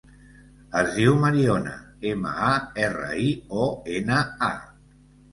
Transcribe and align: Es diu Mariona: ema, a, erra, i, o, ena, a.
Es 0.79 0.87
diu 0.93 1.17
Mariona: 1.25 1.73
ema, 2.11 2.31
a, 2.45 2.53
erra, 2.85 3.09
i, 3.25 3.27
o, 3.65 3.67
ena, 3.99 4.17
a. 4.49 5.29